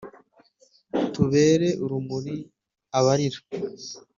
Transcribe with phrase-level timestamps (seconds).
[1.13, 2.35] tubere urumuri
[2.97, 3.39] abarira